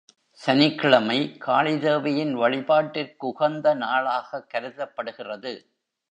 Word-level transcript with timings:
சனிக்கிழமை, 0.31 1.37
காளி 1.37 1.79
தேவியின் 1.79 2.37
வழிபாட்டிற்குகந்த 2.37 3.75
நாளாகக் 3.75 4.49
கருதப்படுகிறது. 4.49 5.71